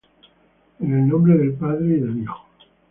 En 0.79 0.93
el 0.97 1.07
nombre 1.07 1.37
del 1.37 1.53
Padre, 1.53 1.85
y 1.85 1.99
del 1.99 2.23
Hijo, 2.23 2.47